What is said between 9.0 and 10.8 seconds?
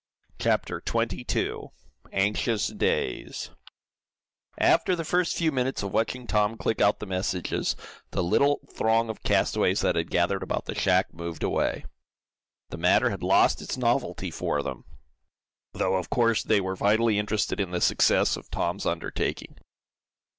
of castaways that had gathered about the